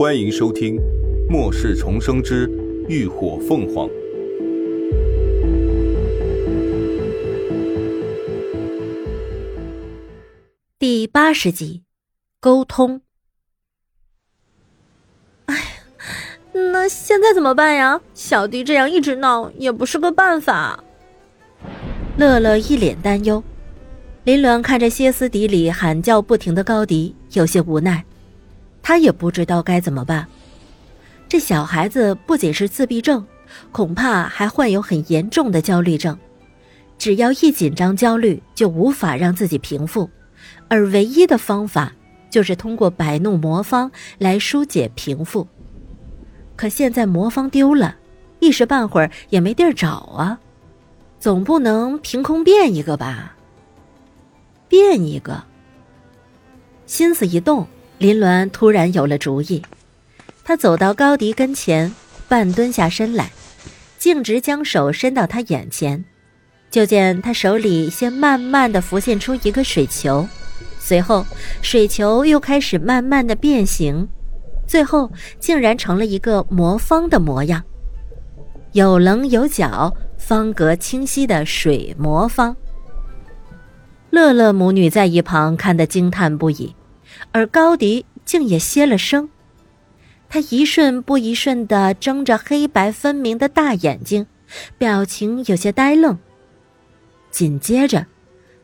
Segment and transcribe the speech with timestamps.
[0.00, 0.76] 欢迎收听
[1.28, 2.50] 《末世重生之
[2.88, 3.86] 浴火凤凰》
[10.78, 11.82] 第八十集，
[12.40, 13.02] 沟通。
[15.44, 15.82] 哎，
[16.54, 18.00] 那现在怎么办呀？
[18.14, 20.82] 小迪这样一直闹也不是个办法。
[22.16, 23.44] 乐乐一脸担忧，
[24.24, 28.02] 林鸾看着歇斯底里、喊叫不停的高迪，有些无奈。
[28.82, 30.26] 他也不知道该怎么办。
[31.28, 33.24] 这小孩子不仅是自闭症，
[33.70, 36.18] 恐怕还患有很严重的焦虑症。
[36.98, 40.10] 只要一紧张、焦虑，就无法让自己平复，
[40.68, 41.92] 而唯一的方法
[42.28, 45.46] 就是通过摆弄魔方来疏解、平复。
[46.56, 47.96] 可现在魔方丢了，
[48.40, 50.38] 一时半会儿也没地儿找啊，
[51.18, 53.34] 总不能凭空变一个吧？
[54.68, 55.42] 变一个，
[56.86, 57.66] 心思一动。
[58.00, 59.62] 林鸾突然有了主意，
[60.42, 61.94] 他走到高迪跟前，
[62.30, 63.30] 半蹲下身来，
[63.98, 66.02] 径直将手伸到他眼前，
[66.70, 70.26] 就见他手里先慢慢的浮现出一个水球，
[70.78, 71.26] 随后
[71.60, 74.08] 水球又开始慢慢的变形，
[74.66, 77.62] 最后竟然成了一个魔方的模样，
[78.72, 82.56] 有棱有角、方格清晰的水魔方。
[84.08, 86.74] 乐乐母女在一旁看得惊叹不已。
[87.32, 89.28] 而高迪竟也歇了声，
[90.28, 94.26] 他一瞬不一瞬的睁着黑白分明的大眼睛，
[94.78, 96.18] 表情有些呆愣。
[97.30, 98.06] 紧接着，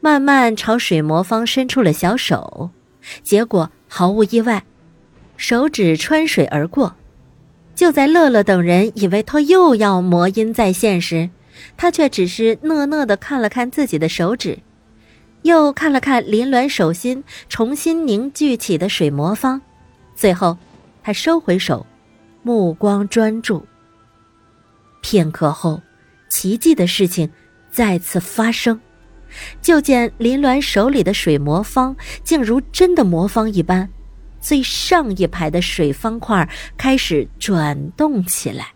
[0.00, 2.70] 慢慢朝水魔方伸出了小手，
[3.22, 4.64] 结果毫无意外，
[5.36, 6.96] 手指穿水而过。
[7.74, 11.30] 就在乐乐等人以为他又要魔音再现时，
[11.78, 14.58] 他却只是讷讷的看了看自己的手指。
[15.42, 19.60] 又看了看林鸾手心重新凝聚起的水魔方，
[20.14, 20.58] 最后，
[21.02, 21.86] 他收回手，
[22.42, 23.66] 目光专注。
[25.00, 25.80] 片刻后，
[26.28, 27.30] 奇迹的事情
[27.70, 28.78] 再次发生，
[29.62, 33.88] 就见林鸾手里的水魔方竟如真的魔方一般，
[34.40, 36.46] 最上一排的水方块
[36.76, 38.74] 开始转动起来。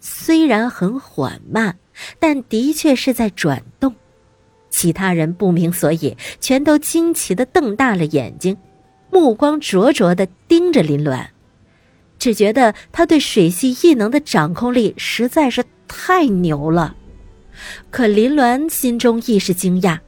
[0.00, 1.78] 虽然很缓慢，
[2.18, 3.94] 但的确是在转动。
[4.70, 8.56] 其他人不明所以，全都惊奇的瞪大了眼睛，
[9.10, 11.26] 目光灼灼的盯着林鸾，
[12.18, 16.94] 只觉得他对水系异能的掌控力实在是太牛了。
[17.90, 19.98] 可林鸾心中亦是惊讶，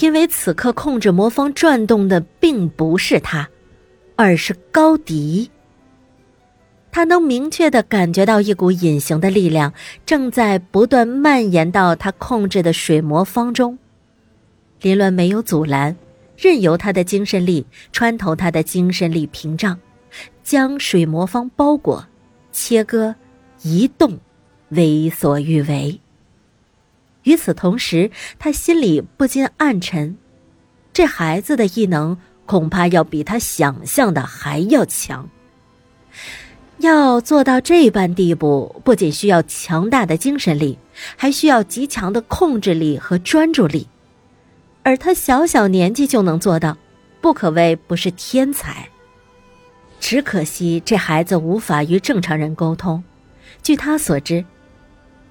[0.00, 3.48] 因为此刻控制魔方转动的并不是他，
[4.16, 5.50] 而是高迪。
[7.06, 9.72] 能明确的感觉到一股隐形的力量
[10.04, 13.78] 正在不断蔓延到他控制的水魔方中。
[14.82, 15.96] 林鸾没有阻拦，
[16.36, 19.78] 任由他的精神力穿透他的精神力屏障，
[20.42, 22.06] 将水魔方包裹、
[22.52, 23.14] 切割、
[23.62, 24.18] 移动，
[24.68, 26.00] 为所欲为。
[27.24, 30.16] 与此同时，他心里不禁暗沉：
[30.92, 35.28] 这孩子的异能恐怕要比他想象的还要强。
[36.78, 40.78] 要做到这般地步，不仅需要强大的精神力，
[41.16, 43.88] 还需要极强的控制力和专注力。
[44.82, 46.76] 而他小小年纪就能做到，
[47.20, 48.88] 不可谓不是天才。
[49.98, 53.02] 只可惜这孩子无法与正常人沟通。
[53.62, 54.44] 据他所知，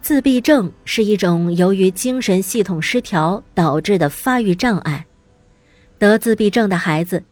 [0.01, 5.05] 自闭症是一种由于精神系统失调导致的发育障碍。
[5.99, 7.23] 得自闭症的孩子，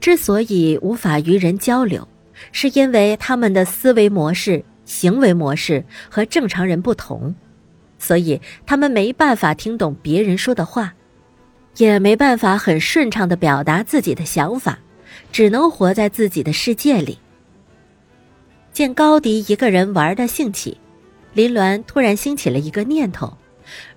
[0.00, 2.08] 之所以无法与人交流。
[2.52, 7.34] 是因为他们的思维模式、行为模式和正常人不同，
[7.98, 10.94] 所以他们没办法听懂别人说的话，
[11.76, 14.78] 也没办法很顺畅的表达自己的想法，
[15.30, 17.18] 只能活在自己的世界里。
[18.72, 20.78] 见高迪一个人玩的兴起，
[21.34, 23.36] 林鸾突然兴起了一个念头：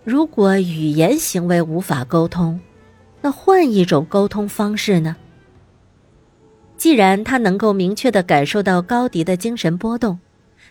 [0.04, 2.60] 如果语言行为无法沟通，
[3.22, 5.16] 那换一种沟通方式呢？
[6.84, 10.20] 既然他能够明确的感受到高迪的精神波动，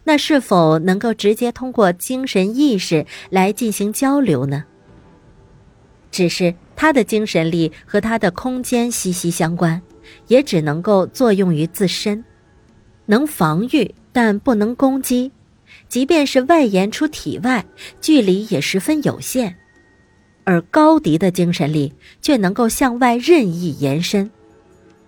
[0.04, 4.62] 那是否能够直接通过精神意识来进行交流呢？
[6.10, 9.80] 只是他的精神力和他的空间息息相关，
[10.26, 12.22] 也只能够作用于自身，
[13.06, 15.32] 能防御但不能攻击，
[15.88, 17.64] 即便是外延出体外，
[18.02, 19.56] 距离也十分有限，
[20.44, 24.30] 而高迪的精神力却能够向外任意延伸。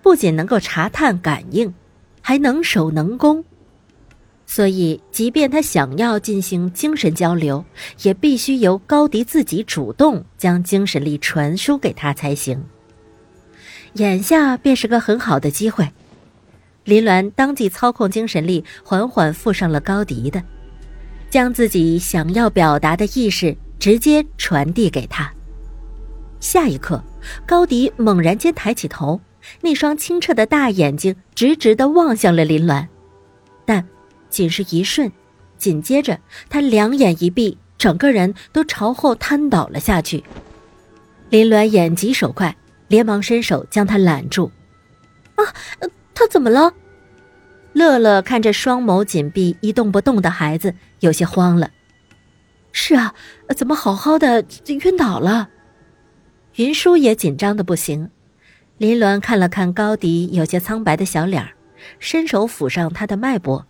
[0.05, 1.73] 不仅能够查探感应，
[2.21, 3.43] 还能守能攻，
[4.45, 7.65] 所以即便他想要进行精神交流，
[8.03, 12.63] 也必须由高迪自己主动将精神力传输给他才行。
[13.95, 15.91] 眼下便是个很好的机会，
[16.85, 20.43] 林鸾当即操控精神力，缓缓附上了高迪的，
[21.31, 25.33] 将自己想要表达的意识直接传递给他。
[26.41, 27.03] 下一刻，
[27.47, 29.19] 高迪猛然间抬起头，
[29.61, 32.87] 那双清澈的大眼睛直直的望向了林鸾，
[33.65, 33.87] 但
[34.29, 35.11] 仅是一瞬，
[35.57, 36.19] 紧接着
[36.49, 40.23] 他两眼一闭，整个人都朝后瘫倒了下去。
[41.31, 42.57] 林鸾眼疾手快，
[42.89, 44.51] 连忙伸手将他揽住。
[45.35, 45.45] 啊，
[46.15, 46.73] 他怎么了？
[47.73, 51.71] 乐乐看着双眸紧闭、一动不动的孩子，有些慌了。
[52.71, 53.15] 是啊，
[53.57, 55.49] 怎么好好的晕倒了？
[56.57, 58.11] 云舒也紧张的不行。
[58.77, 61.53] 林鸾看了看高迪有些苍白的小脸儿，
[62.01, 63.65] 伸手抚上他的脉搏，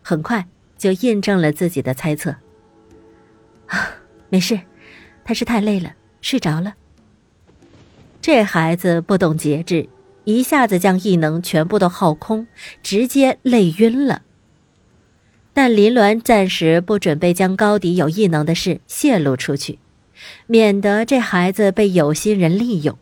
[0.00, 0.46] 很快
[0.78, 2.36] 就印证了自己的猜测。
[3.66, 3.96] 啊，
[4.28, 4.60] 没事，
[5.24, 6.74] 他是太累了，睡着了。
[8.20, 9.88] 这孩子不懂节制，
[10.22, 12.46] 一下子将异能全部都耗空，
[12.80, 14.22] 直接累晕了。
[15.52, 19.80] 但林鸾暂时不准备将高迪有异能的事泄露出去，
[20.46, 22.96] 免得这孩子被有心人利用。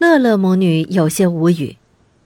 [0.00, 1.76] 乐乐母女有些无语，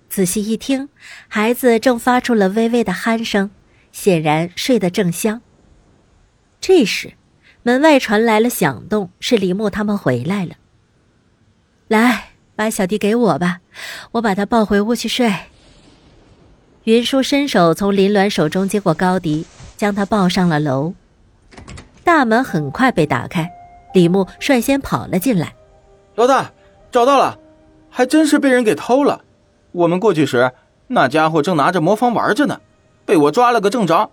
[0.08, 0.88] 仔细一听，
[1.26, 3.50] 孩子正发出了微微的鼾声，
[3.90, 5.42] 显然睡得正香。
[6.60, 7.14] 这时，
[7.64, 10.52] 门外传来了响动，是李牧他们回来了。
[11.88, 13.58] 来，把小弟给我吧，
[14.12, 15.34] 我把他抱回屋去睡。
[16.84, 19.44] 云舒伸手从林鸾手中接过高迪，
[19.76, 20.94] 将他抱上了楼。
[22.04, 23.50] 大门很快被打开，
[23.94, 25.52] 李牧率先跑了进来。
[26.14, 26.52] 老大，
[26.92, 27.36] 找到了，
[27.96, 29.22] 还真是被人给偷了。
[29.70, 30.50] 我们过去时，
[30.88, 32.60] 那家伙正拿着魔方玩着呢，
[33.06, 34.10] 被我抓了个正着。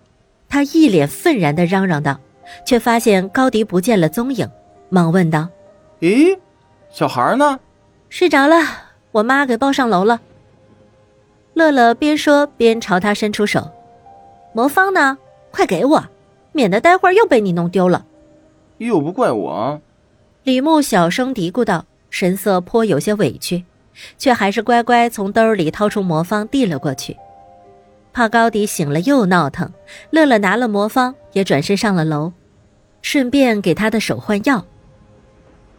[0.47, 2.19] 他一脸愤然的嚷嚷道，
[2.63, 4.47] 却发现高迪不见了踪影，
[4.89, 5.47] 忙问道
[5.99, 6.37] ：“咦？”
[6.93, 7.59] 小孩呢？
[8.07, 8.55] 睡着了，
[9.13, 10.21] 我妈给抱上楼了。
[11.55, 13.71] 乐乐边说边朝他伸出手
[14.53, 15.17] ：“魔方呢？
[15.49, 16.03] 快给我，
[16.51, 18.05] 免得待会儿又被你弄丢了。”
[18.77, 19.81] 又不怪我。
[20.43, 23.63] 李牧小声嘀咕道，神色颇有些委屈，
[24.17, 27.17] 却还是乖乖从兜里掏出魔方递了过去。
[28.13, 29.71] 怕高迪醒了又闹腾，
[30.09, 32.33] 乐乐拿了魔方也转身上了楼，
[33.01, 34.65] 顺便给他的手换药。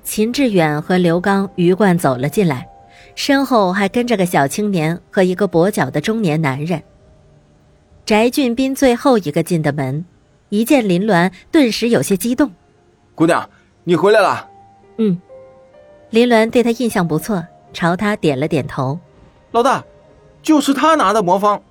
[0.03, 2.67] 秦志远和刘刚、鱼贯走了进来，
[3.15, 6.83] 身后还跟着个小青年和一个跛脚的中年男人。
[8.05, 10.05] 翟俊斌最后一个进的门，
[10.49, 12.51] 一见林鸾，顿时有些激动
[13.15, 13.49] ：“姑娘，
[13.85, 14.49] 你回来了。
[14.99, 15.21] ”“嗯。”
[16.11, 18.99] 林鸾对他印象不错，朝他点了点头。
[19.53, 19.85] “老大，
[20.43, 21.63] 就是他拿的魔方。”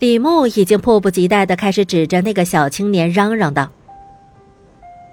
[0.00, 3.70] 李牧已经迫不及待的开始指着那个小青年嚷嚷道：“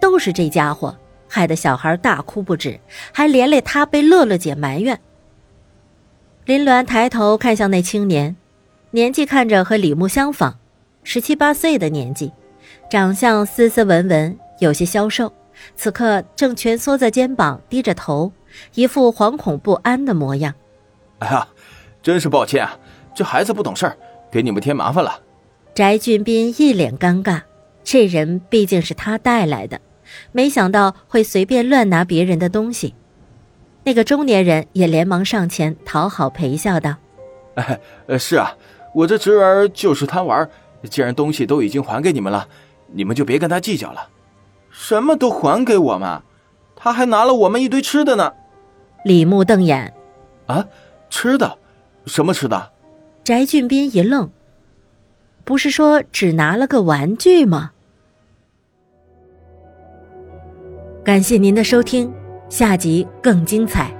[0.01, 0.97] 都是这家伙！”
[1.33, 2.77] 害得小孩大哭不止，
[3.13, 4.99] 还连累他被乐乐姐埋怨。
[6.43, 8.35] 林鸾抬头看向那青年，
[8.89, 10.57] 年纪看着和李牧相仿，
[11.05, 12.33] 十七八岁的年纪，
[12.89, 15.31] 长相斯斯文文，有些消瘦，
[15.77, 18.33] 此刻正蜷缩在肩膀，低着头，
[18.73, 20.53] 一副惶恐不安的模样。
[21.19, 21.47] 哎呀，
[22.01, 22.77] 真是抱歉啊，
[23.13, 23.97] 这孩子不懂事儿，
[24.31, 25.19] 给你们添麻烦了。
[25.73, 27.41] 翟俊斌一脸尴尬，
[27.83, 29.79] 这人毕竟是他带来的。
[30.31, 32.95] 没想到会随便乱拿别人的东西，
[33.85, 36.95] 那个中年人也连忙上前讨好陪笑道
[37.55, 37.79] ：“哎，
[38.17, 38.55] 是啊，
[38.93, 40.49] 我这侄儿就是贪玩，
[40.89, 42.47] 既然东西都已经还给你们了，
[42.91, 44.09] 你们就别跟他计较了。
[44.69, 46.21] 什么都还给我们，
[46.75, 48.33] 他还拿了我们一堆吃的呢。”
[49.03, 49.93] 李牧瞪眼
[50.47, 50.65] ：“啊，
[51.09, 51.57] 吃的？
[52.05, 52.71] 什么吃的？”
[53.23, 54.29] 翟俊斌一愣
[55.45, 57.71] ：“不是说只拿了个玩具吗？”
[61.03, 62.11] 感谢您的收听，
[62.49, 63.95] 下集更精彩。